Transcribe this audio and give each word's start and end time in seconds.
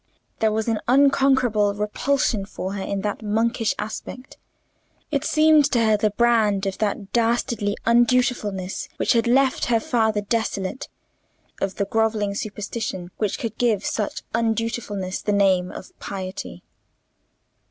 There 0.39 0.51
was 0.51 0.67
an 0.67 0.79
unconquerable 0.87 1.75
repulsion 1.75 2.43
for 2.47 2.73
her 2.73 2.81
in 2.81 3.01
that 3.01 3.21
monkish 3.21 3.75
aspect; 3.77 4.35
it 5.11 5.23
seemed 5.23 5.65
to 5.73 5.79
her 5.85 5.95
the 5.95 6.09
brand 6.09 6.65
of 6.65 6.79
the 6.79 7.07
dastardly 7.13 7.77
undutifulness 7.85 8.89
which 8.97 9.13
had 9.13 9.27
left 9.27 9.65
her 9.65 9.79
father 9.79 10.21
desolate—of 10.21 11.75
the 11.75 11.85
grovelling 11.85 12.33
superstition 12.33 13.11
which 13.17 13.37
could 13.37 13.55
give 13.59 13.85
such 13.85 14.23
undutifulness 14.33 15.21
the 15.21 15.33
name 15.33 15.71
of 15.71 15.91
piety. 15.99 16.63